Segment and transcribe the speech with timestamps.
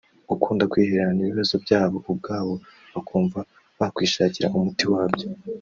[0.29, 2.53] Gukunda kwihererana ibibazo byabo ubwabo
[2.93, 3.39] bakumva
[3.79, 5.27] bakwishakira umuti wabyo